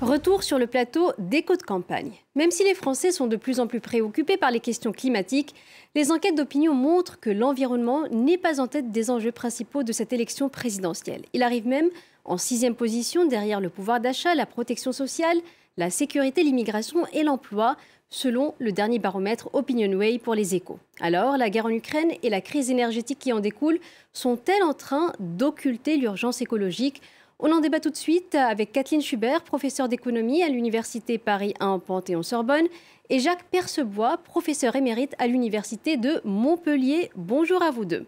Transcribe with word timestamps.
Retour 0.00 0.42
sur 0.42 0.58
le 0.58 0.66
plateau 0.66 1.12
d'écho 1.18 1.56
de 1.56 1.62
campagne. 1.62 2.12
Même 2.34 2.50
si 2.50 2.64
les 2.64 2.72
Français 2.72 3.12
sont 3.12 3.26
de 3.26 3.36
plus 3.36 3.60
en 3.60 3.66
plus 3.66 3.80
préoccupés 3.80 4.38
par 4.38 4.50
les 4.50 4.60
questions 4.60 4.92
climatiques, 4.92 5.54
les 5.94 6.10
enquêtes 6.10 6.36
d'opinion 6.36 6.72
montrent 6.72 7.20
que 7.20 7.28
l'environnement 7.28 8.08
n'est 8.10 8.38
pas 8.38 8.60
en 8.60 8.66
tête 8.66 8.90
des 8.92 9.10
enjeux 9.10 9.30
principaux 9.30 9.82
de 9.82 9.92
cette 9.92 10.14
élection 10.14 10.48
présidentielle. 10.48 11.26
Il 11.34 11.42
arrive 11.42 11.66
même 11.66 11.90
en 12.24 12.38
sixième 12.38 12.76
position 12.76 13.26
derrière 13.26 13.60
le 13.60 13.68
pouvoir 13.68 14.00
d'achat, 14.00 14.34
la 14.34 14.46
protection 14.46 14.92
sociale, 14.92 15.36
la 15.76 15.90
sécurité, 15.90 16.42
l'immigration 16.44 17.06
et 17.12 17.22
l'emploi, 17.22 17.76
selon 18.08 18.54
le 18.58 18.72
dernier 18.72 18.98
baromètre 18.98 19.50
OpinionWay 19.52 20.18
pour 20.18 20.34
les 20.34 20.54
échos. 20.54 20.78
Alors, 21.00 21.36
la 21.36 21.50
guerre 21.50 21.66
en 21.66 21.70
Ukraine 21.70 22.12
et 22.22 22.30
la 22.30 22.40
crise 22.40 22.70
énergétique 22.70 23.18
qui 23.18 23.34
en 23.34 23.40
découle 23.40 23.78
sont-elles 24.14 24.62
en 24.62 24.74
train 24.74 25.12
d'occulter 25.20 25.98
l'urgence 25.98 26.40
écologique? 26.40 27.02
On 27.42 27.52
en 27.52 27.60
débat 27.60 27.80
tout 27.80 27.90
de 27.90 27.96
suite 27.96 28.34
avec 28.34 28.72
Kathleen 28.72 29.00
Schubert, 29.00 29.42
professeure 29.42 29.88
d'économie 29.88 30.42
à 30.42 30.48
l'Université 30.48 31.18
Paris 31.18 31.54
1 31.60 31.78
Panthéon-Sorbonne, 31.78 32.66
et 33.08 33.18
Jacques 33.18 33.44
Percebois, 33.50 34.18
professeur 34.18 34.76
émérite 34.76 35.14
à 35.18 35.26
l'Université 35.26 35.96
de 35.96 36.20
Montpellier. 36.24 37.10
Bonjour 37.16 37.62
à 37.62 37.70
vous 37.70 37.84
deux. 37.84 38.06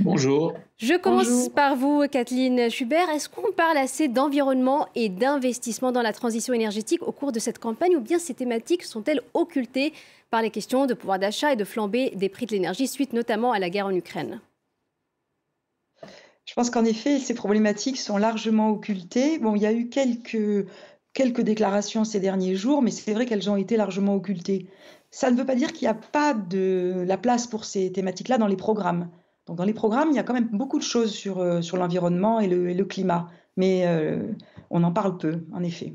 Bonjour. 0.00 0.54
Je 0.76 0.94
commence 0.94 1.48
par 1.48 1.76
vous, 1.76 2.06
Kathleen 2.10 2.70
Schubert. 2.70 3.08
Est-ce 3.10 3.28
qu'on 3.28 3.52
parle 3.52 3.76
assez 3.76 4.08
d'environnement 4.08 4.88
et 4.94 5.08
d'investissement 5.08 5.92
dans 5.92 6.02
la 6.02 6.12
transition 6.12 6.52
énergétique 6.54 7.02
au 7.02 7.12
cours 7.12 7.32
de 7.32 7.38
cette 7.38 7.58
campagne 7.58 7.96
ou 7.96 8.00
bien 8.00 8.18
ces 8.18 8.34
thématiques 8.34 8.84
sont-elles 8.84 9.20
occultées 9.34 9.92
par 10.30 10.42
les 10.42 10.50
questions 10.50 10.86
de 10.86 10.94
pouvoir 10.94 11.18
d'achat 11.18 11.52
et 11.52 11.56
de 11.56 11.64
flambée 11.64 12.10
des 12.14 12.28
prix 12.28 12.46
de 12.46 12.52
l'énergie 12.52 12.86
suite 12.86 13.12
notamment 13.12 13.52
à 13.52 13.58
la 13.58 13.70
guerre 13.70 13.86
en 13.86 13.94
Ukraine? 13.94 14.40
Je 16.48 16.54
pense 16.54 16.70
qu'en 16.70 16.86
effet, 16.86 17.18
ces 17.18 17.34
problématiques 17.34 17.98
sont 17.98 18.16
largement 18.16 18.70
occultées. 18.70 19.38
Bon, 19.38 19.54
il 19.54 19.60
y 19.60 19.66
a 19.66 19.72
eu 19.72 19.90
quelques, 19.90 20.66
quelques 21.12 21.42
déclarations 21.42 22.04
ces 22.04 22.20
derniers 22.20 22.56
jours, 22.56 22.80
mais 22.80 22.90
c'est 22.90 23.12
vrai 23.12 23.26
qu'elles 23.26 23.50
ont 23.50 23.56
été 23.56 23.76
largement 23.76 24.14
occultées. 24.14 24.66
Ça 25.10 25.30
ne 25.30 25.36
veut 25.36 25.44
pas 25.44 25.54
dire 25.54 25.74
qu'il 25.74 25.86
n'y 25.86 25.90
a 25.90 25.94
pas 25.94 26.32
de 26.32 27.04
la 27.06 27.18
place 27.18 27.46
pour 27.46 27.66
ces 27.66 27.92
thématiques-là 27.92 28.38
dans 28.38 28.46
les 28.46 28.56
programmes. 28.56 29.10
Donc, 29.46 29.58
dans 29.58 29.64
les 29.64 29.74
programmes, 29.74 30.08
il 30.10 30.16
y 30.16 30.18
a 30.18 30.22
quand 30.22 30.32
même 30.32 30.48
beaucoup 30.50 30.78
de 30.78 30.82
choses 30.82 31.12
sur, 31.12 31.38
euh, 31.38 31.60
sur 31.60 31.76
l'environnement 31.76 32.40
et 32.40 32.46
le, 32.46 32.84
climat. 32.86 33.28
Mais 33.58 33.82
euh, 33.86 34.32
on 34.70 34.82
en 34.84 34.92
parle 34.92 35.18
peu, 35.18 35.40
en 35.52 35.62
effet. 35.62 35.92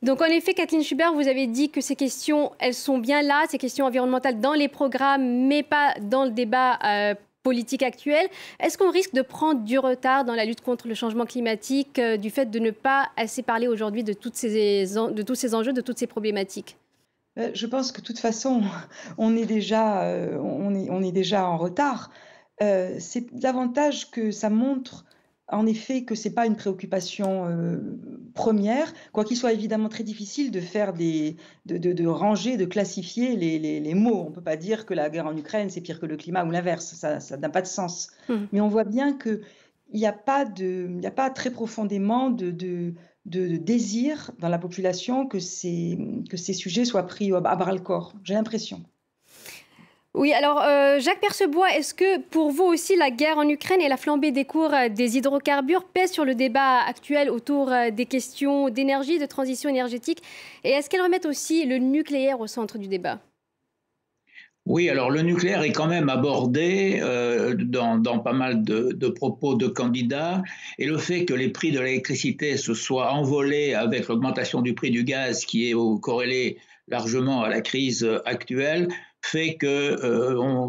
Donc, 0.00 0.22
en 0.22 0.26
effet, 0.26 0.54
Kathleen 0.54 0.82
Schubert, 0.82 1.12
vous 1.12 1.28
avez 1.28 1.46
dit 1.46 1.70
que 1.70 1.82
ces 1.82 1.96
questions, 1.96 2.52
elles 2.60 2.72
sont 2.72 2.96
bien 2.96 3.20
là, 3.20 3.44
ces 3.50 3.58
questions 3.58 3.84
environnementales, 3.84 4.40
dans 4.40 4.54
les 4.54 4.68
programmes, 4.68 5.46
mais 5.48 5.62
pas 5.62 5.92
dans 6.00 6.24
le 6.24 6.30
débat 6.30 6.78
euh, 6.82 7.14
politique 7.42 7.82
actuelle. 7.82 8.28
Est-ce 8.60 8.78
qu'on 8.78 8.90
risque 8.90 9.14
de 9.14 9.22
prendre 9.22 9.62
du 9.62 9.78
retard 9.78 10.24
dans 10.24 10.34
la 10.34 10.44
lutte 10.44 10.60
contre 10.60 10.88
le 10.88 10.94
changement 10.94 11.26
climatique 11.26 11.98
euh, 11.98 12.16
du 12.16 12.30
fait 12.30 12.46
de 12.46 12.58
ne 12.58 12.70
pas 12.70 13.08
assez 13.16 13.42
parler 13.42 13.68
aujourd'hui 13.68 14.04
de, 14.04 14.12
toutes 14.12 14.36
ces, 14.36 14.86
de 14.86 15.22
tous 15.22 15.34
ces 15.34 15.54
enjeux, 15.54 15.72
de 15.72 15.80
toutes 15.80 15.98
ces 15.98 16.06
problématiques? 16.06 16.76
Euh, 17.38 17.50
je 17.54 17.66
pense 17.66 17.92
que 17.92 18.00
de 18.00 18.06
toute 18.06 18.18
façon, 18.18 18.62
on 19.18 19.36
est 19.36 19.46
déjà, 19.46 20.04
euh, 20.04 20.38
on 20.38 20.74
est, 20.74 20.90
on 20.90 21.02
est 21.02 21.12
déjà 21.12 21.46
en 21.46 21.56
retard. 21.56 22.10
c'est 22.60 23.34
davantage 23.34 24.10
que 24.10 24.30
ça 24.30 24.48
montre 24.48 25.04
en 25.52 25.66
effet 25.66 26.04
que 26.04 26.14
ce 26.14 26.28
n'est 26.28 26.34
pas 26.34 26.46
une 26.46 26.56
préoccupation 26.56 27.46
euh, 27.46 27.78
première, 28.34 28.92
quoi 29.12 29.24
qu'il 29.24 29.36
soit 29.36 29.52
évidemment 29.52 29.88
très 29.88 30.02
difficile 30.02 30.50
de 30.50 30.60
faire 30.60 30.92
des, 30.92 31.36
de, 31.66 32.06
ranger, 32.06 32.56
de 32.56 32.64
classifier 32.64 33.36
les, 33.36 33.94
mots. 33.94 34.24
On 34.26 34.30
ne 34.30 34.34
peut 34.34 34.42
pas 34.42 34.56
dire 34.56 34.86
que 34.86 34.94
la 34.94 35.10
guerre 35.10 35.26
en 35.26 35.36
Ukraine 35.36 35.70
c'est 35.70 35.80
pire 35.80 36.00
que 36.00 36.06
le 36.06 36.16
climat 36.16 36.44
ou 36.44 36.50
l'inverse, 36.50 36.94
ça 36.94 37.36
n'a 37.36 37.48
pas 37.48 37.62
de 37.62 37.66
sens. 37.66 38.08
Mmh. 38.28 38.34
Mais 38.52 38.60
on 38.60 38.68
voit 38.68 38.84
bien 38.84 39.16
qu'il 39.16 39.40
n'y 39.92 40.06
a, 40.06 40.12
pas 40.12 40.46
a 40.46 41.10
pas 41.10 41.30
très 41.30 41.50
profondément 41.50 42.30
de, 42.30 42.50
de, 42.50 42.94
désir 43.56 44.32
dans 44.38 44.48
la 44.48 44.58
population 44.58 45.26
que 45.26 45.38
ces, 45.38 45.98
que 46.30 46.36
ces 46.36 46.54
sujets 46.54 46.84
soient 46.84 47.06
pris 47.06 47.32
à 47.32 47.40
bras 47.40 47.72
le 47.72 47.80
corps. 47.80 48.14
J'ai 48.24 48.34
l'impression. 48.34 48.82
Oui, 50.14 50.34
alors 50.34 50.60
euh, 50.60 51.00
Jacques 51.00 51.20
Percebois, 51.20 51.74
est-ce 51.74 51.94
que 51.94 52.20
pour 52.20 52.50
vous 52.50 52.64
aussi 52.64 52.96
la 52.96 53.10
guerre 53.10 53.38
en 53.38 53.48
Ukraine 53.48 53.80
et 53.80 53.88
la 53.88 53.96
flambée 53.96 54.30
des 54.30 54.44
cours 54.44 54.74
euh, 54.74 54.90
des 54.90 55.16
hydrocarbures 55.16 55.84
pèsent 55.84 56.12
sur 56.12 56.26
le 56.26 56.34
débat 56.34 56.80
actuel 56.86 57.30
autour 57.30 57.72
euh, 57.72 57.90
des 57.90 58.04
questions 58.04 58.68
d'énergie, 58.68 59.18
de 59.18 59.24
transition 59.24 59.70
énergétique? 59.70 60.22
Et 60.64 60.70
est-ce 60.70 60.90
qu'elles 60.90 61.00
remettent 61.00 61.24
aussi 61.24 61.64
le 61.64 61.78
nucléaire 61.78 62.40
au 62.40 62.46
centre 62.46 62.76
du 62.76 62.88
débat? 62.88 63.20
Oui, 64.66 64.90
alors 64.90 65.10
le 65.10 65.22
nucléaire 65.22 65.62
est 65.62 65.72
quand 65.72 65.88
même 65.88 66.10
abordé 66.10 67.00
dans, 67.58 68.18
pas 68.20 68.32
mal 68.32 68.62
de, 68.62 68.92
de, 68.92 69.08
propos 69.08 69.56
de 69.56 69.66
candidats. 69.66 70.40
Et 70.78 70.86
le 70.86 70.98
fait 70.98 71.24
que 71.24 71.34
les 71.34 71.48
prix 71.48 71.72
de 71.72 71.80
l'électricité 71.80 72.56
se 72.56 72.72
soient 72.72 73.10
envolés 73.12 73.74
avec 73.74 74.06
l'augmentation 74.06 74.60
du 74.60 74.74
prix 74.74 74.92
du 74.92 75.02
gaz 75.02 75.44
qui 75.44 75.68
est 75.68 75.74
corrélé 76.00 76.58
largement 76.86 77.42
à 77.42 77.48
la 77.48 77.60
crise 77.60 78.08
actuelle 78.24 78.86
fait 79.22 79.54
que 79.54 79.66
euh, 79.66 80.68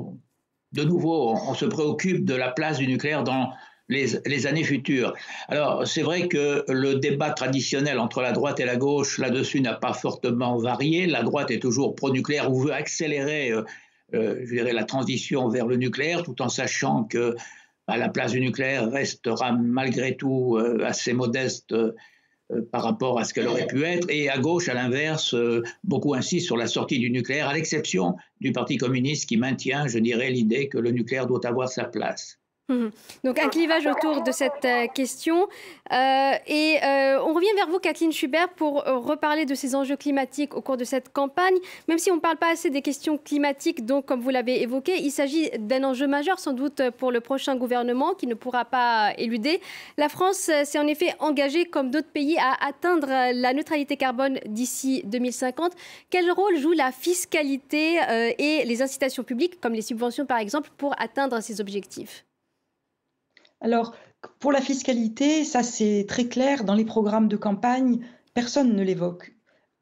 de 0.72 0.84
nouveau, 0.84 1.32
on, 1.32 1.54
se 1.54 1.66
préoccupe 1.66 2.26
de 2.26 2.36
la 2.36 2.50
place 2.50 2.78
du 2.78 2.88
nucléaire 2.88 3.24
dans 3.24 3.52
les, 3.90 4.48
années 4.48 4.64
futures. 4.64 5.14
Alors, 5.50 5.86
c'est 5.86 6.02
vrai 6.02 6.28
que 6.28 6.64
le 6.68 6.96
débat 6.96 7.32
traditionnel 7.32 8.00
entre 8.00 8.22
la 8.22 8.32
droite 8.32 8.60
et 8.60 8.66
la 8.66 8.76
gauche 8.76 9.20
là-dessus 9.20 9.62
n'a 9.62 9.74
pas 9.74 9.94
fortement 9.94 10.58
varié. 10.58 11.06
La 11.06 11.22
droite 11.22 11.52
est 11.52 11.60
toujours 11.60 11.96
pro-nucléaire 11.96 12.52
ou 12.52 12.60
veut 12.60 12.74
accélérer, 12.74 13.52
euh, 13.52 13.64
euh, 14.16 14.40
je 14.46 14.56
dirais, 14.56 14.74
la 14.74 14.84
transition 14.84 15.48
vers 15.50 15.68
le 15.68 15.76
nucléaire, 15.76 16.24
tout 16.24 16.42
en 16.42 16.50
sachant 16.50 17.04
que 17.04 17.36
bah, 17.88 17.98
la 17.98 18.10
place 18.10 18.32
du 18.32 18.40
nucléaire 18.40 18.90
restera 18.90 19.52
malgré 19.52 20.16
tout 20.16 20.58
assez 20.84 21.14
modeste 21.14 21.76
par 22.72 22.84
rapport 22.84 23.20
à 23.20 23.24
ce 23.24 23.34
qu'elle 23.34 23.48
aurait 23.48 23.68
pu 23.68 23.84
être. 23.84 24.08
Et 24.10 24.30
à 24.30 24.38
gauche, 24.38 24.70
à 24.70 24.74
l'inverse, 24.74 25.34
euh, 25.34 25.64
beaucoup 25.84 26.14
insistent 26.14 26.46
sur 26.46 26.58
la 26.58 26.68
sortie 26.68 27.00
du 27.00 27.10
nucléaire, 27.10 27.48
à 27.48 27.54
l'exception 27.54 28.16
du 28.42 28.52
Parti 28.52 28.78
communiste 28.78 29.28
qui 29.28 29.38
maintient, 29.38 29.88
je 29.88 30.00
dirais, 30.00 30.30
l'idée 30.30 30.68
que 30.68 30.78
le 30.78 30.92
nucléaire 30.92 31.28
doit 31.28 31.46
avoir 31.46 31.70
sa 31.70 31.86
place. 31.86 32.40
Donc 33.24 33.40
un 33.40 33.50
clivage 33.50 33.86
autour 33.88 34.24
de 34.24 34.32
cette 34.32 34.64
euh, 34.64 34.88
question. 34.88 35.48
Euh, 35.92 36.32
et 36.48 36.78
euh, 36.82 37.22
on 37.22 37.34
revient 37.34 37.54
vers 37.56 37.68
vous, 37.68 37.80
Kathleen 37.80 38.12
Schubert, 38.12 38.50
pour 38.50 38.84
reparler 38.84 39.46
de 39.46 39.54
ces 39.54 39.76
enjeux 39.76 39.98
climatiques 39.98 40.56
au 40.56 40.62
cours 40.62 40.78
de 40.78 40.86
cette 40.86 41.12
campagne. 41.12 41.56
Même 41.88 41.98
si 41.98 42.10
on 42.10 42.16
ne 42.16 42.22
parle 42.22 42.38
pas 42.38 42.52
assez 42.52 42.70
des 42.70 42.82
questions 42.82 43.18
climatiques, 43.18 43.86
donc 43.86 44.06
comme 44.06 44.22
vous 44.22 44.30
l'avez 44.30 44.62
évoqué, 44.62 44.98
il 44.98 45.12
s'agit 45.12 45.50
d'un 45.60 45.84
enjeu 45.84 46.08
majeur 46.08 46.40
sans 46.40 46.54
doute 46.54 46.82
pour 46.98 47.12
le 47.12 47.20
prochain 47.20 47.56
gouvernement 47.56 48.14
qui 48.14 48.28
ne 48.28 48.34
pourra 48.34 48.66
pas 48.66 49.14
éluder. 49.18 49.60
La 49.98 50.08
France 50.08 50.50
s'est 50.64 50.80
en 50.80 50.88
effet 50.88 51.14
engagée, 51.20 51.66
comme 51.66 51.92
d'autres 51.92 52.12
pays, 52.12 52.38
à 52.38 52.66
atteindre 52.66 53.08
la 53.08 53.54
neutralité 53.54 53.98
carbone 53.98 54.40
d'ici 54.46 55.02
2050. 55.06 55.74
Quel 56.10 56.32
rôle 56.32 56.58
joue 56.58 56.72
la 56.72 56.92
fiscalité 56.92 58.00
et 58.40 58.64
les 58.66 58.82
incitations 58.82 59.24
publiques, 59.24 59.60
comme 59.60 59.74
les 59.74 59.82
subventions 59.82 60.26
par 60.26 60.38
exemple, 60.38 60.70
pour 60.78 60.96
atteindre 61.00 61.42
ces 61.42 61.60
objectifs? 61.60 62.24
Alors, 63.64 63.96
pour 64.40 64.52
la 64.52 64.62
fiscalité, 64.62 65.44
ça 65.46 65.64
c'est 65.64 66.06
très 66.08 66.26
clair. 66.26 66.66
Dans 66.66 66.76
les 66.76 66.86
programmes 66.86 67.28
de 67.28 67.38
campagne, 67.38 68.00
personne 68.34 68.76
ne 68.76 68.84
l'évoque. 68.84 69.34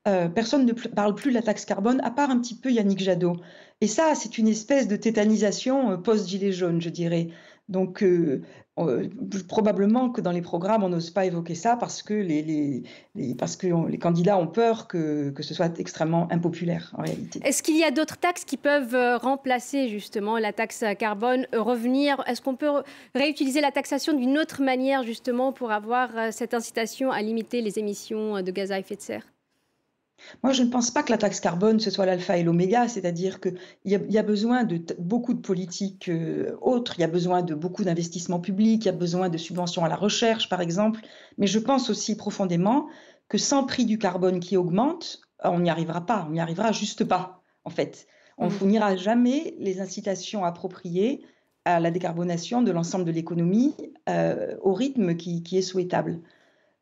Euh, 0.08 0.30
personne 0.30 0.66
ne 0.66 0.74
parle 0.74 1.16
plus 1.16 1.32
de 1.32 1.36
la 1.36 1.42
taxe 1.42 1.66
carbone, 1.66 2.00
à 2.02 2.12
part 2.12 2.30
un 2.30 2.40
petit 2.40 2.56
peu 2.56 2.72
Yannick 2.72 3.00
Jadot. 3.00 3.38
Et 3.82 3.88
ça, 3.88 4.14
c'est 4.16 4.38
une 4.38 4.48
espèce 4.48 4.88
de 4.88 4.96
tétanisation 4.96 5.92
euh, 5.92 5.98
post-gilet 5.98 6.52
jaune, 6.52 6.82
je 6.82 6.90
dirais. 6.90 7.30
Donc, 7.70 8.04
euh, 8.04 8.42
euh, 8.80 9.08
probablement 9.48 10.10
que 10.10 10.20
dans 10.20 10.32
les 10.32 10.42
programmes, 10.42 10.84
on 10.84 10.90
n'ose 10.90 11.10
pas 11.10 11.26
évoquer 11.26 11.56
ça 11.56 11.78
parce 11.78 12.04
que 12.04 12.14
les, 12.14 12.84
parce 13.38 13.56
que 13.56 13.68
les 13.88 13.98
candidats 13.98 14.38
ont 14.38 14.48
peur 14.48 14.88
que, 14.88 15.30
que, 15.30 15.44
ce 15.44 15.54
soit 15.54 15.80
extrêmement 15.80 16.28
impopulaire 16.32 16.94
en 16.98 17.04
réalité. 17.04 17.40
Est-ce 17.44 17.64
qu'il 17.64 17.78
y 17.78 17.84
a 17.84 17.92
d'autres 17.92 18.18
taxes 18.18 18.44
qui 18.44 18.58
peuvent 18.58 18.96
euh, 18.96 19.18
remplacer 19.18 19.88
justement 19.88 20.38
la 20.38 20.52
taxe 20.52 20.84
carbone, 21.00 21.48
revenir? 21.54 22.22
Est-ce 22.28 22.42
qu'on 22.42 22.56
peut 22.56 22.84
réutiliser 23.16 23.62
la 23.62 23.72
taxation 23.72 24.14
d'une 24.14 24.38
autre 24.38 24.62
manière 24.62 25.04
justement 25.04 25.54
pour 25.54 25.72
avoir 25.72 26.10
cette 26.32 26.54
incitation 26.54 27.12
à 27.12 27.22
limiter 27.22 27.62
les 27.62 27.80
émissions 27.80 28.42
de 28.42 28.52
gaz 28.52 28.72
à 28.72 28.80
effet 28.80 28.96
de 28.96 29.02
serre? 29.02 29.32
Moi, 30.44 30.54
je 30.54 30.64
ne 30.64 30.70
pense 30.70 30.92
pas 30.92 31.04
que 31.04 31.12
la 31.12 31.18
taxe 31.18 31.40
carbone, 31.40 31.80
ce 31.80 31.92
soit 31.92 32.06
l'alpha 32.06 32.38
et 32.38 32.44
l'oméga, 32.44 32.88
c'est-à-dire 32.88 33.40
qu'il 33.40 33.58
y, 33.86 33.92
y, 33.92 34.18
a 34.18 34.24
besoin 34.24 34.64
de 34.64 34.82
beaucoup 35.00 35.34
de 35.34 35.42
politiques 35.42 36.10
euh, 36.10 36.56
autres, 36.62 36.94
il 36.98 37.02
y 37.02 37.04
a 37.04 37.08
besoin 37.08 37.42
de 37.42 37.54
beaucoup 37.54 37.84
d'investissements 37.84 38.40
publics, 38.40 38.84
il 38.84 38.88
y 38.88 38.90
a 38.90 38.94
besoin 38.94 39.30
de 39.30 39.38
subventions 39.38 39.86
à 39.86 39.90
la 39.90 39.96
recherche, 39.96 40.50
par 40.50 40.62
exemple, 40.62 41.02
mais 41.38 41.48
je 41.48 41.60
pense 41.60 41.90
aussi 41.90 42.16
profondément 42.16 42.88
que 43.30 43.38
sans 43.38 43.66
prix 43.66 43.86
du 43.86 43.98
carbone 43.98 44.40
qui 44.40 44.58
augmente, 44.58 45.22
on 45.44 45.60
n'y 45.60 45.70
arrivera 45.70 46.06
pas, 46.06 46.26
on 46.28 46.32
n'y 46.32 46.42
arrivera 46.42 46.72
juste 46.72 47.04
pas, 47.04 47.42
en 47.66 47.70
fait. 47.70 48.08
On 48.38 48.46
ne 48.46 48.50
mmh. 48.50 48.54
fournira 48.54 48.96
jamais 48.96 49.56
les 49.60 49.82
incitations 49.82 50.44
appropriées 50.44 51.24
à 51.66 51.80
la 51.80 51.92
décarbonation 51.92 52.62
de 52.62 52.72
l'ensemble 52.72 53.06
de 53.06 53.12
l'économie 53.12 53.76
euh, 54.10 54.56
au 54.62 54.74
rythme 54.74 55.16
qui, 55.16 55.44
est 55.54 55.62
souhaitable. 55.62 56.20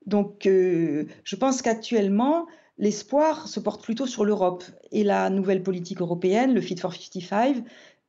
Donc, 0.06 0.45
euh, 0.45 1.06
je 1.24 1.36
pense 1.36 1.62
qu'actuellement, 1.62 2.47
l'espoir 2.80 3.48
se 3.48 3.60
porte 3.60 3.84
plutôt 3.84 4.08
sur 4.08 4.26
l'Europe 4.26 4.64
et 4.92 5.04
la 5.04 5.30
nouvelle 5.30 5.62
politique 5.62 6.02
européenne, 6.02 6.54
le 6.54 6.62
Fit 6.62 6.78
for 6.78 6.94
55, 6.94 7.58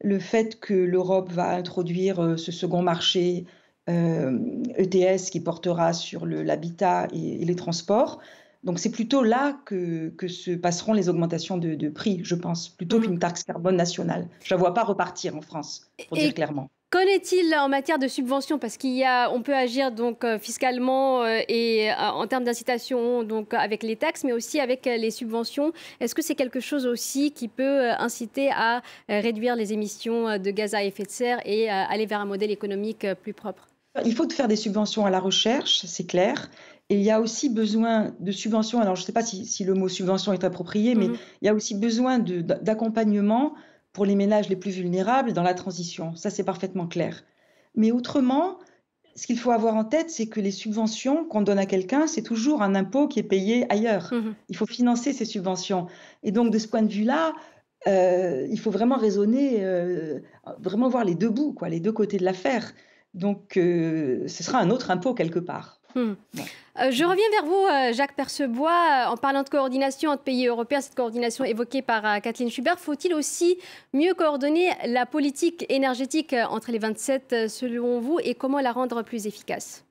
le 0.02 0.18
fait 0.18 0.58
que 0.58 0.72
l'Europe 0.72 1.30
va 1.30 1.50
introduire 1.50 2.20
euh, 2.20 2.36
ce 2.36 2.52
second 2.52 2.82
marché 2.82 3.44
ETS 3.86 3.90
euh, 3.90 4.78
e 4.78 5.30
qui 5.30 5.40
portera 5.40 5.92
sur 5.92 6.24
l'habitat 6.24 7.08
et, 7.12 7.44
les 7.44 7.56
transports. 7.56 8.20
Donc 8.62 8.78
c'est 8.78 8.90
plutôt 8.90 9.22
là 9.22 9.58
que, 9.64 10.10
que, 10.10 10.28
se 10.28 10.52
passeront 10.52 10.92
les 10.92 11.08
augmentations 11.08 11.56
de, 11.56 11.88
prix, 11.88 12.20
je 12.22 12.34
pense, 12.34 12.68
plutôt 12.68 12.98
mmh. 12.98 13.02
qu'une 13.02 13.18
taxe 13.18 13.42
carbone 13.42 13.76
nationale. 13.76 14.28
Je 14.44 14.54
ne 14.54 14.60
vois 14.60 14.74
pas 14.74 14.84
repartir 14.84 15.36
en 15.36 15.40
France, 15.40 15.90
pour 16.08 16.16
dire 16.16 16.34
clairement. 16.34 16.70
Qu'en 16.90 16.98
est-il 17.02 17.54
en 17.54 17.68
matière 17.68 18.00
de 18.00 18.08
subventions? 18.08 18.58
Parce 18.58 18.76
qu'il 18.76 18.96
y 18.96 19.04
a, 19.04 19.30
on 19.30 19.42
peut 19.42 19.54
agir 19.54 19.92
donc 19.92 20.24
euh, 20.24 20.40
fiscalement 20.40 21.22
euh, 21.22 21.38
et 21.48 21.88
euh, 21.88 21.94
en 21.94 22.26
termes 22.26 22.42
d'incitation 22.42 23.22
donc 23.22 23.54
avec 23.54 23.84
les 23.84 23.94
taxes, 23.94 24.24
mais 24.24 24.32
aussi 24.32 24.58
avec 24.58 24.86
les 24.86 25.12
subventions. 25.12 25.72
Est-ce 26.00 26.16
que 26.16 26.22
c'est 26.22 26.34
quelque 26.34 26.58
chose 26.58 26.86
aussi 26.86 27.30
qui 27.30 27.46
peut 27.46 27.90
inciter 27.90 28.50
à 28.50 28.82
réduire 29.08 29.54
les 29.54 29.72
émissions 29.72 30.36
de 30.36 30.50
gaz 30.50 30.74
à 30.74 30.82
effet 30.82 31.04
de 31.04 31.10
serre 31.10 31.40
et 31.44 31.70
aller 31.70 32.06
vers 32.06 32.20
un 32.20 32.24
modèle 32.24 32.50
économique 32.50 33.06
plus 33.22 33.34
propre? 33.34 33.68
Il 34.04 34.14
faut 34.14 34.28
faire 34.28 34.48
des 34.48 34.56
subventions 34.56 35.06
à 35.06 35.10
la 35.10 35.20
recherche, 35.20 35.84
c'est 35.86 36.06
clair. 36.06 36.50
Et 36.88 36.96
il 36.96 37.02
y 37.02 37.10
a 37.12 37.20
aussi 37.20 37.50
besoin 37.50 38.12
de 38.18 38.32
subventions. 38.32 38.80
Alors 38.80 38.96
je 38.96 39.02
ne 39.02 39.06
sais 39.06 39.12
pas 39.12 39.22
si, 39.22 39.64
le 39.64 39.74
mot 39.74 39.88
subvention 39.88 40.32
est 40.32 40.42
approprié, 40.42 40.96
mais 40.96 41.06
mhm. 41.06 41.16
il 41.40 41.46
y 41.46 41.48
a 41.48 41.54
aussi 41.54 41.76
besoin 41.76 42.18
d'accompagnement 42.18 43.54
pour 43.92 44.04
les 44.04 44.14
ménages 44.14 44.48
les 44.48 44.56
plus 44.56 44.70
vulnérables 44.72 45.32
dans 45.32 45.42
la 45.42 45.54
transition. 45.54 46.14
Ça, 46.14 46.30
c'est 46.30 46.44
parfaitement 46.44 46.86
clair. 46.86 47.24
Mais 47.74 47.90
autrement, 47.90 48.58
ce 49.16 49.26
qu'il 49.26 49.38
faut 49.38 49.50
avoir 49.50 49.74
en 49.74 49.84
tête, 49.84 50.10
c'est 50.10 50.26
que 50.26 50.40
les 50.40 50.50
subventions 50.50 51.24
qu'on 51.24 51.42
donne 51.42 51.58
à 51.58 51.66
quelqu'un, 51.66 52.06
c'est 52.06 52.22
toujours 52.22 52.62
un 52.62 52.74
impôt 52.74 53.08
qui 53.08 53.18
est 53.18 53.24
payé 53.24 53.66
ailleurs. 53.70 54.12
Mmh 54.12 54.34
il 54.48 54.56
faut 54.56 54.66
financer 54.66 55.12
ces 55.12 55.24
subventions. 55.24 55.86
Et 56.22 56.32
donc, 56.32 56.52
de 56.52 56.58
ce 56.58 56.68
point 56.68 56.82
de 56.82 56.92
vue-là, 56.92 57.32
euh, 57.86 58.46
il 58.50 58.58
faut 58.58 58.70
vraiment 58.70 58.96
raisonner, 58.96 59.64
euh, 59.64 60.20
vraiment 60.58 60.88
voir 60.88 61.04
les 61.04 61.14
deux 61.14 61.30
bouts, 61.30 61.52
quoi, 61.52 61.68
les 61.68 61.80
deux 61.80 61.92
côtés 61.92 62.18
de 62.18 62.24
l'affaire. 62.24 62.72
Donc, 63.14 63.56
euh, 63.56 64.26
ce 64.28 64.42
sera 64.42 64.58
un 64.58 64.70
autre 64.70 64.90
impôt 64.90 65.14
quelque 65.14 65.38
part. 65.38 65.79
Hmm. 65.94 66.14
Euh, 66.78 66.90
je 66.90 67.04
reviens 67.04 67.24
vers 67.32 67.44
vous, 67.44 67.66
euh, 67.66 67.92
Jacques 67.92 68.14
Percebois. 68.14 69.08
En 69.08 69.16
parlant 69.16 69.42
de 69.42 69.48
coordination 69.48 70.10
entre 70.10 70.22
pays 70.22 70.46
européens, 70.46 70.80
cette 70.80 70.94
coordination 70.94 71.44
évoquée 71.44 71.82
par 71.82 72.06
euh, 72.06 72.20
Kathleen 72.20 72.50
Schubert, 72.50 72.78
faut-il 72.78 73.12
aussi 73.12 73.58
mieux 73.92 74.14
coordonner 74.14 74.70
la 74.86 75.04
politique 75.04 75.66
énergétique 75.68 76.34
entre 76.48 76.70
les 76.70 76.78
27 76.78 77.48
selon 77.48 78.00
vous 78.00 78.18
et 78.22 78.34
comment 78.34 78.60
la 78.60 78.72
rendre 78.72 79.02
plus 79.02 79.26
efficace? 79.26 79.84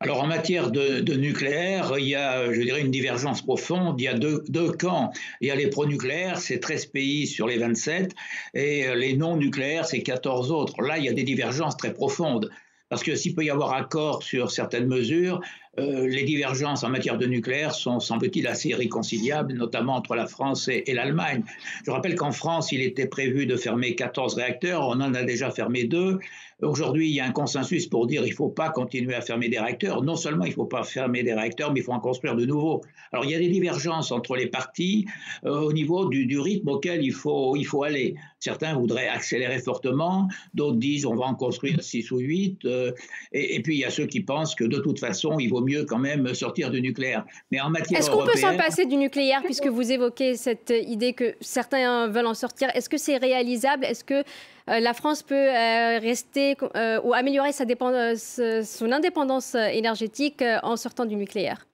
Alors 0.00 0.22
en 0.22 0.28
matière 0.28 0.70
de, 0.70 1.14
nucléaire, 1.14 1.98
il 1.98 2.06
y 2.06 2.14
a, 2.14 2.52
je 2.52 2.60
dirais, 2.60 2.80
une 2.80 2.92
divergence 2.92 3.42
profonde. 3.42 4.00
Il 4.00 4.04
y 4.04 4.08
a 4.08 4.14
deux, 4.14 4.44
deux 4.48 4.70
camps. 4.70 5.10
Il 5.40 5.48
y 5.48 5.50
a 5.50 5.56
les 5.56 5.66
pro-nucléaires, 5.66 6.38
c'est 6.38 6.60
13 6.60 6.86
pays 6.86 7.26
sur 7.26 7.48
les 7.48 7.58
27, 7.58 8.14
et 8.54 8.94
les 8.94 9.16
non-nucléaires, 9.16 9.86
c'est 9.86 10.04
14 10.04 10.52
autres. 10.52 10.82
Là, 10.82 10.98
il 10.98 11.04
y 11.04 11.08
a 11.08 11.12
des 11.12 11.24
divergences 11.24 11.76
très 11.76 11.92
profondes. 11.92 12.48
Parce 12.88 13.02
que 13.02 13.14
s'il 13.14 13.34
peut 13.34 13.44
y 13.44 13.50
avoir 13.50 13.74
accord 13.74 14.22
sur 14.22 14.50
certaines 14.50 14.86
mesures, 14.86 15.40
euh, 15.78 16.06
les 16.08 16.24
divergences 16.24 16.82
en 16.82 16.88
matière 16.88 17.18
de 17.18 17.26
nucléaire 17.26 17.74
sont, 17.74 18.00
semble-t-il, 18.00 18.46
assez 18.46 18.74
réconciliables, 18.74 19.52
notamment 19.52 19.94
entre 19.94 20.14
la 20.14 20.26
France 20.26 20.68
et, 20.68 20.92
l'Allemagne. 20.92 21.42
Je 21.84 21.90
rappelle 21.90 22.14
qu'en 22.14 22.32
France, 22.32 22.72
il 22.72 22.80
était 22.80 23.06
prévu 23.06 23.46
de 23.46 23.56
fermer 23.56 23.94
14 23.94 24.34
réacteurs, 24.34 24.82
on 24.88 25.00
en 25.00 25.14
a 25.14 25.22
déjà 25.22 25.50
fermé 25.50 25.84
deux. 25.84 26.18
Aujourd'hui, 26.60 27.08
il 27.08 27.14
y 27.14 27.20
a 27.20 27.24
un 27.24 27.30
consensus 27.30 27.86
pour 27.86 28.08
dire 28.08 28.22
qu'il 28.22 28.32
ne 28.32 28.36
faut 28.36 28.48
pas 28.48 28.70
continuer 28.70 29.14
à 29.14 29.20
fermer 29.20 29.48
des 29.48 29.60
réacteurs. 29.60 30.02
Non 30.02 30.16
seulement 30.16 30.44
il 30.44 30.50
ne 30.50 30.54
faut 30.54 30.64
pas 30.64 30.82
fermer 30.82 31.22
des 31.22 31.32
réacteurs, 31.32 31.72
mais 31.72 31.80
il 31.80 31.82
faut 31.84 31.92
en 31.92 32.00
construire 32.00 32.34
de 32.34 32.44
nouveaux. 32.44 32.82
Alors, 33.12 33.24
il 33.24 33.30
y 33.30 33.34
a 33.36 33.38
des 33.38 33.48
divergences 33.48 34.10
entre 34.10 34.34
les 34.34 34.46
partis 34.46 35.06
euh, 35.44 35.60
au 35.60 35.72
niveau 35.72 36.08
du, 36.08 36.38
rythme 36.40 36.68
auquel 36.68 37.04
il 37.04 37.12
faut, 37.12 37.54
il 37.54 37.64
faut 37.64 37.84
aller. 37.84 38.16
Certains 38.40 38.74
voudraient 38.74 39.06
accélérer 39.06 39.60
fortement, 39.60 40.28
d'autres 40.52 40.78
disent 40.78 41.06
on 41.06 41.14
va 41.14 41.26
en 41.26 41.34
construire 41.36 41.80
6 41.80 42.10
ou 42.10 42.18
8. 42.18 42.64
Euh, 42.64 42.90
et, 43.32 43.54
et, 43.54 43.62
puis, 43.62 43.76
il 43.76 43.80
y 43.80 43.84
a 43.84 43.90
ceux 43.90 44.06
qui 44.06 44.20
pensent 44.20 44.56
que 44.56 44.64
de 44.64 44.78
toute 44.78 44.98
façon, 44.98 45.38
il 45.38 45.50
vaut 45.50 45.62
mieux 45.62 45.84
quand 45.84 45.98
même 45.98 46.34
sortir 46.34 46.72
du 46.72 46.82
nucléaire. 46.82 47.24
Mais 47.52 47.60
en 47.60 47.70
matière 47.70 48.00
Est-ce 48.00 48.10
qu'on 48.10 48.24
peut 48.24 48.36
s'en 48.36 48.56
passer 48.56 48.84
du 48.84 48.96
nucléaire, 48.96 49.42
puisque 49.44 49.68
vous 49.68 49.92
évoquez 49.92 50.34
cette 50.34 50.72
idée 50.86 51.12
que 51.12 51.36
certains 51.40 52.08
veulent 52.08 52.26
en 52.26 52.34
sortir? 52.34 52.68
Est-ce 52.74 52.88
que 52.88 52.98
c'est 52.98 53.16
réalisable? 53.16 53.84
Est-ce 53.84 54.02
que 54.02 54.24
la 54.68 54.94
France 54.94 55.22
peut 55.22 55.34
euh, 55.34 55.98
rester 55.98 56.56
euh, 56.76 57.00
ou 57.02 57.14
améliorer 57.14 57.52
sa 57.52 57.64
son 58.64 58.92
indépendance 58.92 59.54
énergétique 59.54 60.42
en 60.62 60.76
sortant 60.76 61.04
du 61.04 61.16
nucléaire 61.16 61.66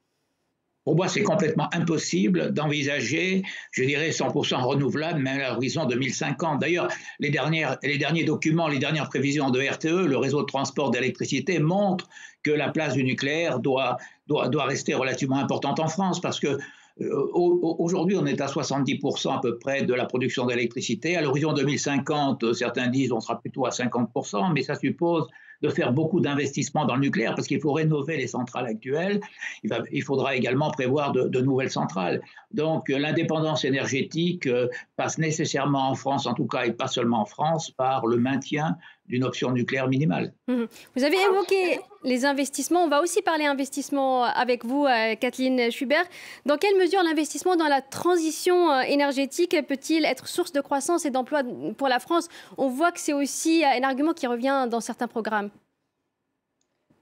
pour 0.85 0.97
moi, 0.97 1.09
c'est 1.09 1.23
complètement 1.23 1.71
impossible 1.73 2.53
d'envisager, 2.53 3.43
je 3.71 3.85
dirais, 3.85 4.11
100% 4.11 4.57
renouvelable, 4.63 5.19
même 5.19 5.41
à 5.41 5.53
l'horizon 5.53 5.87
2050. 5.87 6.61
D'ailleurs, 6.61 6.89
les, 7.21 7.31
derniers 7.31 8.25
documents, 8.25 8.69
les 8.69 8.79
dernières 8.79 9.09
prévisions 9.09 9.49
de 9.49 9.67
RTE, 9.67 10.07
le 10.07 10.19
réseau 10.19 10.43
de 10.43 10.47
transport 10.47 10.91
d'électricité, 10.91 11.59
montrent 11.59 12.07
que 12.43 12.51
la 12.51 12.69
place 12.69 12.93
du 12.93 13.03
nucléaire 13.03 13.61
doit, 13.61 13.97
doit, 14.27 14.51
doit 14.51 14.67
rester 14.67 14.93
relativement 14.93 15.39
importante 15.39 15.81
en 15.81 15.89
France, 15.89 16.21
parce 16.21 16.39
que 16.39 16.49
euh, 16.49 16.59
aujourd'hui, 17.01 18.17
on 18.17 18.27
est 18.27 18.41
à 18.41 18.47
70% 18.47 19.37
à 19.37 19.41
peu 19.41 19.59
près 19.59 19.83
de 19.83 19.95
la 19.95 20.07
production 20.07 20.47
d'électricité. 20.47 21.17
À 21.17 21.23
l'horizon 21.23 21.53
2050, 21.53 22.55
certains 22.55 22.89
disent 22.89 23.13
on 23.13 23.21
sera 23.21 23.41
plutôt 23.41 23.67
à 23.67 23.71
50%, 23.71 24.53
mais 24.53 24.63
ça 24.63 24.77
suppose 24.77 25.27
de 25.63 25.71
faire 25.71 25.93
beaucoup 25.93 26.21
d'investissements 26.21 26.85
dans 26.85 26.95
le 26.95 27.01
nucléaire 27.01 27.35
parce 27.35 27.49
qu'il 27.49 27.61
faut 27.61 27.73
rénover 27.73 28.17
les 28.17 28.27
centrales 28.27 28.67
actuelles. 28.67 29.21
Il, 29.63 30.03
faudra 30.03 30.37
également 30.37 30.71
prévoir 30.71 31.13
de, 31.13 31.41
nouvelles 31.41 31.71
centrales. 31.71 32.21
Donc 32.53 32.91
euh, 32.91 32.99
l'indépendance 32.99 33.65
énergétique 33.65 34.47
euh, 34.47 34.69
passe 34.97 35.19
nécessairement 35.19 35.91
en 35.91 35.95
France, 35.95 36.27
en 36.27 36.35
tout 36.35 36.47
cas, 36.47 36.65
et 36.65 36.73
pas 36.73 36.87
seulement 36.87 37.23
en 37.23 37.25
France, 37.25 37.71
par 37.71 38.07
le 38.07 38.19
maintien 38.19 38.77
d'une 39.07 39.25
option 39.25 39.51
nucléaire 39.51 39.89
minimale. 39.89 40.33
Mmh. 40.49 40.65
Vous 40.97 41.05
avez 41.05 41.17
évoqué 41.17 41.81
les 42.05 42.25
investissements. 42.25 42.85
On 42.85 42.89
va 42.89 43.03
aussi 43.03 43.23
parler 43.23 43.45
investissement 43.45 44.25
avec 44.25 44.65
vous, 44.65 44.87
euh, 44.87 45.15
Kathleen 45.15 45.71
Schubert. 45.71 46.05
Dans 46.47 46.57
quelle 46.57 46.77
mesure 46.77 47.03
l'investissement 47.03 47.57
dans 47.57 47.69
la 47.69 47.83
transition 47.83 48.81
énergétique 48.81 49.57
peut-il 49.69 50.05
être 50.05 50.27
source 50.27 50.53
de 50.53 50.61
croissance 50.61 51.05
et 51.05 51.11
d'emploi 51.11 51.43
pour 51.77 51.89
la 51.89 51.99
France? 51.99 52.29
On 52.57 52.69
voit 52.69 52.93
que 52.93 53.01
c'est 53.01 53.13
aussi 53.13 53.65
un 53.65 53.83
argument 53.83 54.13
qui 54.13 54.27
revient 54.27 54.67
dans 54.71 54.81
certains 54.81 55.09
programmes. 55.09 55.51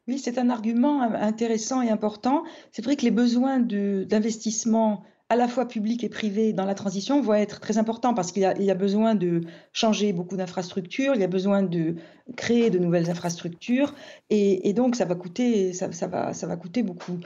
Oui, 0.08 0.18
c'est 0.18 0.38
un 0.38 0.50
argument 0.50 1.02
intéressant 1.02 1.80
et 1.80 1.90
important. 1.90 2.42
C'est 2.72 2.84
vrai 2.84 2.96
que 2.96 3.02
les 3.02 3.12
besoins 3.12 3.60
d'investissement 3.60 5.04
à 5.32 5.36
la 5.36 5.48
fois 5.48 5.66
public 5.66 6.04
et 6.04 6.10
privé 6.10 6.52
dans 6.52 6.66
la 6.66 6.74
transition 6.74 7.22
vont 7.22 7.32
être 7.32 7.58
très 7.58 7.78
importants 7.78 8.12
parce 8.12 8.32
qu'il 8.32 8.42
y, 8.42 8.70
a 8.70 8.74
besoin 8.74 9.14
de 9.14 9.40
changer 9.72 10.12
beaucoup 10.12 10.36
d'infrastructures, 10.36 11.14
il 11.14 11.22
y 11.22 11.24
a 11.24 11.26
besoin 11.26 11.62
de 11.62 11.94
créer 12.36 12.68
de 12.68 12.78
nouvelles 12.78 13.08
infrastructures 13.08 13.94
et, 14.28 14.74
donc 14.74 14.94
ça 14.94 15.06
va 15.06 15.14
coûter, 15.14 15.72
ça, 15.72 15.88
va, 16.06 16.34
ça 16.34 16.46
va 16.46 16.56
coûter 16.56 16.82
beaucoup. 16.82 17.18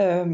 Euh, 0.00 0.24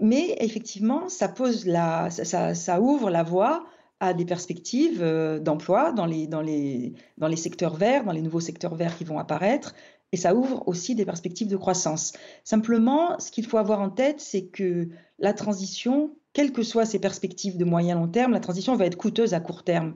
mais 0.00 0.34
effectivement, 0.40 1.10
ça 1.10 1.28
pose 1.28 1.66
la, 1.66 2.08
ça, 2.08 2.80
ouvre 2.80 3.10
la 3.10 3.22
voie 3.22 3.66
à 4.00 4.14
des 4.14 4.24
perspectives 4.24 5.02
euh, 5.02 5.40
d'emploi 5.40 5.92
dans 5.92 6.06
les, 6.06 6.26
dans, 6.26 6.40
les, 6.40 6.94
dans 7.18 7.28
les 7.28 7.36
secteurs 7.36 7.74
verts, 7.74 8.04
dans 8.04 8.12
les 8.12 8.22
nouveaux 8.22 8.40
secteurs 8.40 8.76
verts 8.76 8.96
qui 8.96 9.04
vont 9.04 9.18
apparaître, 9.18 9.74
et 10.12 10.16
ça 10.16 10.34
ouvre 10.34 10.66
aussi 10.66 10.94
des 10.94 11.04
perspectives 11.04 11.48
de 11.48 11.56
croissance. 11.58 12.14
Simplement, 12.44 13.18
ce 13.18 13.30
qu'il 13.30 13.44
faut 13.44 13.58
avoir 13.58 13.82
en 13.82 13.90
tête, 13.90 14.22
c'est 14.22 14.46
que 14.46 14.88
la 15.18 15.34
transition, 15.34 16.16
quelles 16.32 16.52
que 16.52 16.62
soient 16.62 16.86
ses 16.86 16.98
perspectives 16.98 17.56
de 17.56 17.64
moyen 17.64 17.96
long 17.96 18.08
terme, 18.08 18.32
la 18.32 18.40
transition 18.40 18.74
va 18.76 18.86
être 18.86 18.96
coûteuse 18.96 19.34
à 19.34 19.40
court 19.40 19.64
terme. 19.64 19.94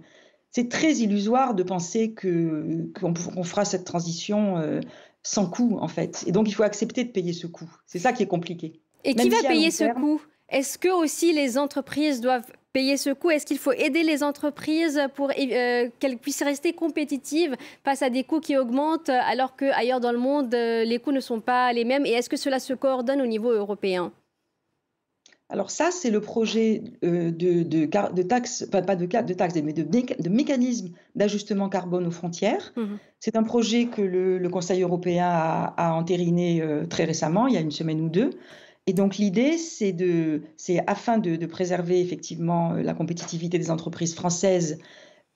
C'est 0.51 0.69
très 0.69 0.95
illusoire 0.95 1.55
de 1.55 1.63
penser 1.63 2.13
que 2.13 2.91
qu'on 2.99 3.45
fera 3.45 3.65
cette 3.65 3.85
transition 3.85 4.59
euh, 4.59 4.81
sans 5.23 5.49
coût 5.51 5.79
en 5.81 5.89
fait. 5.89 6.25
Et 6.27 6.33
donc 6.33 6.49
il 6.49 6.53
faut 6.53 6.63
accepter 6.63 7.05
de 7.05 7.11
payer 7.11 7.33
ce 7.33 7.47
coût. 7.47 7.71
C'est 7.87 7.99
ça 7.99 8.13
qui 8.13 8.23
est 8.23 8.29
compliqué. 8.29 8.81
Et 9.05 9.15
qui 9.15 9.29
va 9.29 9.43
payer 9.43 9.71
ce 9.71 9.93
coût? 9.93 10.21
Est-ce 10.49 10.79
que 10.79 10.89
aussi 10.89 11.33
les 11.33 11.59
entreprises 11.59 12.21
doivent 12.21 12.51
payer 12.73 12.97
ce 12.97 13.11
coût? 13.11 13.31
Est-ce 13.31 13.47
qu'il 13.47 13.59
faut 13.59 13.73
aider 13.73 14.05
les 14.05 14.23
entreprises 14.23 15.01
pour 15.15 15.31
euh, 15.31 15.89
qu'elles 15.99 16.19
puissent 16.19 16.43
rester 16.43 16.73
compétitives 16.73 17.57
face 17.85 18.03
à 18.03 18.11
des 18.11 18.23
coûts 18.23 18.41
qui 18.41 18.57
augmentent 18.57 19.09
alors 19.09 19.57
qu'ailleurs 19.57 20.01
dans 20.01 20.13
le 20.13 20.19
monde, 20.19 20.55
euh, 20.55 20.85
les 20.85 20.99
coûts 20.99 21.13
ne 21.13 21.21
sont 21.21 21.41
pas 21.41 21.73
les 21.73 21.85
mêmes? 21.85 22.07
Et 22.07 22.11
est-ce 22.11 22.29
que 22.29 22.37
cela 22.37 22.61
se 22.61 22.75
coordonne 22.75 23.21
au 23.21 23.27
niveau 23.27 23.51
européen? 23.51 24.13
Alors 25.49 25.71
ça, 25.71 25.91
c'est 25.93 26.11
le 26.11 26.21
projet 26.21 26.83
euh, 27.05 27.31
de, 27.31 27.63
de, 27.63 27.87
de 27.87 28.23
taxes, 28.23 28.69
pas, 28.71 28.81
de, 28.81 29.07
de 29.07 29.35
taxes, 29.35 29.55
mais 29.63 29.73
de, 29.73 29.83
de 29.85 30.29
mécanisme 30.29 30.91
d'ajustement 31.15 31.69
carbone 31.69 32.07
aux 32.07 32.13
frontières. 32.13 32.73
Mmh 32.77 32.97
c'est 33.19 33.35
un 33.35 33.43
projet 33.43 33.87
que 33.87 34.03
le, 34.03 34.49
Conseil 34.51 34.83
européen 34.83 35.27
a, 35.27 35.95
entériné 35.95 36.61
euh, 36.61 36.87
très 36.87 37.05
récemment, 37.05 37.49
il 37.49 37.55
y 37.55 37.57
a 37.57 37.61
une 37.61 37.73
semaine 37.73 38.01
ou 38.01 38.09
deux. 38.09 38.31
Et 38.87 38.93
donc 38.93 39.17
l'idée, 39.17 39.57
c'est 39.57 39.93
de, 39.93 40.43
c'est 40.57 40.81
afin 40.87 41.19
de, 41.19 41.45
préserver 41.47 42.01
effectivement 42.01 42.75
euh, 42.75 42.83
la 42.83 42.95
compétitivité 42.95 43.59
des 43.59 43.71
entreprises 43.71 44.15
françaises 44.15 44.79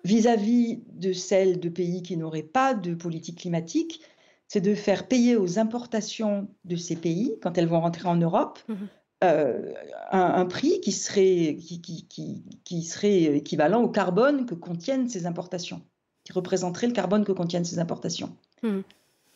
vis-à-vis 0.05 0.83
de 0.93 1.12
celles 1.12 1.59
de 1.59 1.69
pays 1.69 2.02
qui 2.02 2.17
n'auraient 2.17 2.43
pas 2.43 2.75
de 2.75 2.95
politique 2.95 3.38
climatique, 3.38 4.02
c'est 4.47 4.61
de 4.61 4.75
faire 4.75 5.09
payer 5.09 5.37
aux 5.37 5.59
importations 5.59 6.49
de 6.64 6.76
ces 6.76 6.97
pays, 6.97 7.38
quand 7.43 7.59
elles 7.59 7.67
vont 7.67 7.81
rentrer 7.81 8.09
en 8.09 8.17
Europe, 8.17 8.61
mmh 8.69 8.75
euh, 9.22 9.72
un, 10.12 10.46
prix 10.46 10.80
qui 10.80 10.92
serait, 10.92 11.56
qui, 11.60 11.80
qui, 11.80 12.42
qui, 12.64 12.82
serait 12.82 13.24
équivalent 13.36 13.82
au 13.82 13.88
carbone 13.88 14.46
que 14.46 14.54
contiennent 14.54 15.08
ces 15.08 15.26
importations, 15.26 15.82
qui 16.24 16.32
représenterait 16.32 16.86
le 16.86 16.92
carbone 16.92 17.24
que 17.24 17.32
contiennent 17.32 17.64
ces 17.64 17.78
importations. 17.78 18.34
Mmh. 18.62 18.80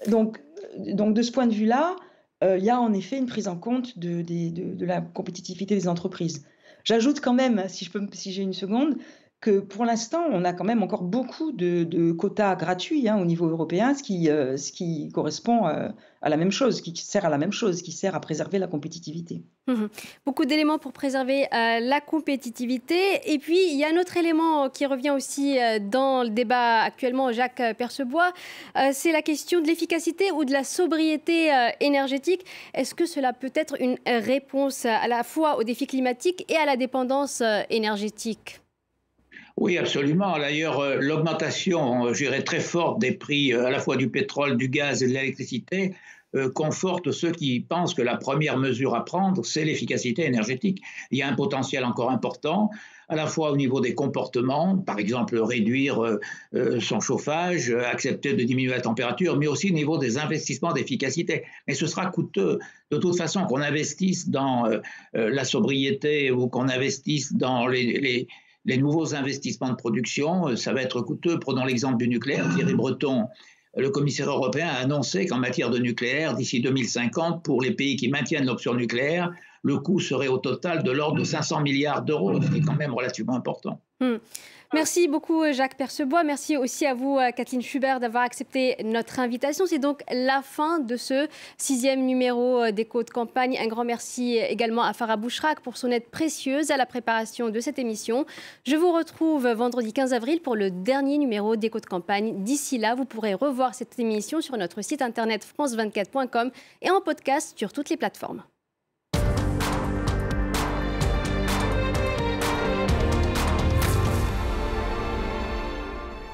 Donc, 0.08 0.40
donc, 0.78 1.14
de 1.14 1.22
ce 1.22 1.30
point 1.30 1.46
de 1.46 1.54
vue-là, 1.54 1.96
il 2.42 2.64
y 2.64 2.68
a 2.68 2.78
en 2.78 2.92
effet 2.92 3.16
une 3.16 3.26
prise 3.26 3.48
en 3.48 3.56
compte 3.56 3.98
de, 3.98 4.20
de 4.20 4.84
la 4.84 5.00
compétitivité 5.00 5.74
des 5.74 5.88
entreprises. 5.88 6.44
J'ajoute 6.84 7.20
quand 7.20 7.32
même, 7.32 7.64
si 7.68 7.86
je 7.86 7.90
peux, 7.90 8.06
si 8.12 8.32
j'ai 8.32 8.42
une 8.42 8.52
seconde, 8.52 8.96
que 9.44 9.60
pour 9.60 9.84
l'instant, 9.84 10.24
on 10.32 10.42
a 10.46 10.54
quand 10.54 10.64
même 10.64 10.82
encore 10.82 11.02
beaucoup 11.02 11.52
de, 11.52 12.12
quotas 12.12 12.56
gratuits 12.56 13.10
hein, 13.10 13.18
au 13.20 13.26
niveau 13.26 13.46
européen, 13.46 13.92
ce 13.94 14.02
qui, 14.02 14.30
euh, 14.30 14.56
correspond 15.12 15.66
euh, 15.66 15.90
à 16.22 16.30
la 16.30 16.38
même 16.38 16.50
chose, 16.50 16.80
qui 16.80 16.96
sert 16.96 17.26
à 17.26 17.28
la 17.28 17.36
même 17.36 17.52
chose, 17.52 17.82
qui 17.82 17.92
sert 17.92 18.14
à 18.14 18.20
préserver 18.20 18.58
la 18.58 18.68
compétitivité. 18.68 19.42
Mmh 19.66 19.86
beaucoup 20.24 20.46
d'éléments 20.46 20.78
pour 20.78 20.92
préserver 20.94 21.44
euh, 21.44 21.80
la 21.80 22.00
compétitivité. 22.00 23.20
Et 23.26 23.38
puis, 23.38 23.58
il 23.70 23.78
y 23.78 23.84
a 23.84 23.88
un 23.88 24.00
autre 24.00 24.16
élément 24.16 24.70
qui 24.70 24.86
revient 24.86 25.10
aussi 25.10 25.58
dans 25.90 26.22
le 26.22 26.30
débat 26.30 26.80
actuellement, 26.80 27.30
Jacques 27.30 27.62
Percebois, 27.76 28.32
c'est 28.92 29.12
la 29.12 29.20
question 29.20 29.60
de 29.60 29.66
l'efficacité 29.66 30.32
ou 30.32 30.46
de 30.46 30.52
la 30.52 30.64
sobriété 30.64 31.50
énergétique. 31.80 32.46
Est-ce 32.72 32.94
que 32.94 33.04
cela 33.04 33.34
peut 33.34 33.52
être 33.54 33.76
une 33.78 33.98
réponse 34.06 34.86
à 34.86 35.06
la 35.06 35.22
fois 35.22 35.58
aux 35.58 35.64
défis 35.64 35.86
climatiques 35.86 36.50
et 36.50 36.56
à 36.56 36.64
la 36.64 36.76
dépendance 36.76 37.42
énergétique? 37.68 38.63
Oui, 39.56 39.78
absolument. 39.78 40.36
D'ailleurs, 40.36 40.80
euh, 40.80 40.96
l'augmentation, 41.00 42.06
euh, 42.06 42.12
je 42.12 42.24
dirais, 42.24 42.42
très 42.42 42.58
forte 42.58 42.98
des 42.98 43.12
prix 43.12 43.52
euh, 43.52 43.66
à 43.66 43.70
la 43.70 43.78
fois 43.78 43.96
du 43.96 44.10
pétrole, 44.10 44.56
du 44.56 44.68
gaz 44.68 45.02
et 45.02 45.08
de 45.08 45.12
l'électricité 45.12 45.94
conforte 46.52 47.12
ceux 47.12 47.30
qui 47.30 47.60
pensent 47.60 47.94
que 47.94 48.02
la 48.02 48.16
première 48.16 48.58
mesure 48.58 48.96
à 48.96 49.04
prendre, 49.04 49.44
c'est 49.44 49.64
l'efficacité 49.64 50.24
énergétique. 50.24 50.82
Il 51.12 51.18
y 51.18 51.22
a 51.22 51.28
un 51.28 51.34
potentiel 51.36 51.84
encore 51.84 52.10
important, 52.10 52.70
à 53.08 53.14
la 53.14 53.28
fois 53.28 53.52
au 53.52 53.56
niveau 53.56 53.80
des 53.80 53.94
comportements, 53.94 54.76
par 54.76 54.98
exemple 54.98 55.38
réduire 55.38 56.18
son 56.80 56.98
chauffage, 56.98 57.70
accepter 57.70 58.32
de 58.32 58.42
diminuer 58.42 58.72
la 58.72 58.80
température, 58.80 59.38
mais 59.38 59.46
aussi 59.46 59.70
au 59.70 59.74
niveau 59.74 59.96
des 59.96 60.18
investissements 60.18 60.72
d'efficacité. 60.72 61.44
Mais 61.68 61.74
ce 61.74 61.86
sera 61.86 62.06
coûteux. 62.06 62.58
De 62.90 62.96
toute 62.96 63.16
façon, 63.16 63.44
qu'on 63.44 63.60
investisse 63.60 64.28
dans 64.28 64.68
la 65.12 65.44
sobriété 65.44 66.32
ou 66.32 66.48
qu'on 66.48 66.68
investisse 66.68 67.32
dans 67.32 67.68
les 67.68 68.00
les 68.00 68.26
nouveaux 68.66 69.14
investissements 69.14 69.70
de 69.70 69.76
production, 69.76 70.48
euh, 70.48 70.56
ça 70.56 70.72
va 70.72 70.82
être 70.82 71.00
coûteux. 71.00 71.38
Prenons 71.38 71.64
l'exemple 71.64 71.98
du 71.98 72.08
nucléaire. 72.08 72.48
Thierry 72.54 72.74
Breton, 72.74 73.28
le 73.76 73.90
commissaire 73.90 74.28
européen, 74.28 74.68
a 74.68 74.80
annoncé 74.80 75.26
qu'en 75.26 75.38
matière 75.38 75.70
de 75.70 75.78
nucléaire, 75.78 76.34
d'ici 76.34 76.60
2050, 76.60 77.44
pour 77.44 77.62
les 77.62 77.72
pays 77.72 77.96
qui 77.96 78.08
maintiennent 78.08 78.46
l'option 78.46 78.74
nucléaire, 78.74 79.32
le 79.64 79.78
coût 79.78 79.98
serait 79.98 80.28
au 80.28 80.38
total 80.38 80.82
de 80.82 80.90
l'ordre 80.92 81.18
de 81.18 81.24
500 81.24 81.60
milliards 81.62 82.02
d'euros, 82.02 82.40
ce 82.40 82.48
qui 82.48 82.58
est 82.58 82.60
quand 82.60 82.76
même 82.76 82.94
relativement 82.94 83.34
important. 83.34 83.80
Hmm. 84.00 84.16
Merci 84.74 85.06
beaucoup 85.06 85.44
Jacques 85.52 85.76
Percebois. 85.76 86.24
Merci 86.24 86.56
aussi 86.56 86.84
à 86.84 86.94
vous 86.94 87.20
Kathleen 87.36 87.62
Schubert 87.62 88.00
d'avoir 88.00 88.24
accepté 88.24 88.76
notre 88.82 89.20
invitation. 89.20 89.66
C'est 89.66 89.78
donc 89.78 90.02
la 90.10 90.42
fin 90.42 90.80
de 90.80 90.96
ce 90.96 91.28
sixième 91.58 92.04
numéro 92.04 92.60
euh, 92.60 92.72
d'Écho 92.72 93.04
de 93.04 93.10
campagne. 93.10 93.56
Un 93.56 93.68
grand 93.68 93.84
merci 93.84 94.36
également 94.36 94.82
à 94.82 94.92
Farah 94.92 95.16
Bouchrak 95.16 95.60
pour 95.60 95.76
son 95.76 95.92
aide 95.92 96.06
précieuse 96.06 96.72
à 96.72 96.76
la 96.76 96.86
préparation 96.86 97.50
de 97.50 97.60
cette 97.60 97.78
émission. 97.78 98.26
Je 98.66 98.74
vous 98.74 98.92
retrouve 98.92 99.46
vendredi 99.46 99.92
15 99.92 100.12
avril 100.12 100.40
pour 100.40 100.56
le 100.56 100.72
dernier 100.72 101.18
numéro 101.18 101.54
d'Écho 101.54 101.78
de 101.78 101.86
campagne. 101.86 102.42
D'ici 102.42 102.76
là, 102.76 102.96
vous 102.96 103.04
pourrez 103.04 103.34
revoir 103.34 103.76
cette 103.76 103.96
émission 104.00 104.40
sur 104.40 104.56
notre 104.56 104.82
site 104.82 105.02
internet 105.02 105.46
france24.com 105.56 106.50
et 106.82 106.90
en 106.90 107.00
podcast 107.00 107.56
sur 107.56 107.72
toutes 107.72 107.90
les 107.90 107.96
plateformes. 107.96 108.42